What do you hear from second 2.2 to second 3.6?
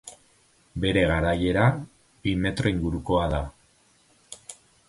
bi metro ingurukoa da.